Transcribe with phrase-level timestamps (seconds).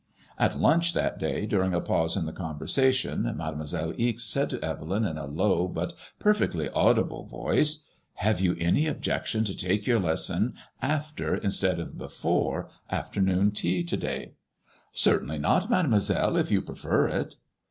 [0.39, 4.65] At luncheon that day, during a pause in the conversation, Made moiselle Ixe said to
[4.65, 7.85] Evelyn in a low but perfectly audible voice—
[8.23, 13.95] ''Have you any objection to take your lesson after, instead of before afternoon tea to
[13.97, 14.31] day?"
[14.91, 17.35] Certainly not, Mademoiselle, if you prefer it."